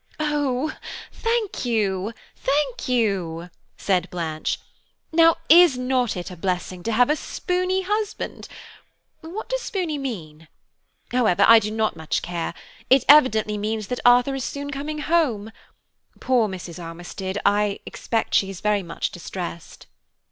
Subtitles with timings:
[0.19, 0.73] "Oh,
[1.13, 4.59] thank you, thank you," said Blanche.
[5.11, 8.47] "Now, is not it a blessing to have a spooney husband?
[9.19, 10.47] What does spooney mean?
[11.11, 12.55] However, I do not much care,
[12.89, 15.51] it evidently means that Arthur is soon coming home.
[16.19, 16.83] Poor Mrs.
[16.83, 19.85] Armistead, I suppose she is very much distressed."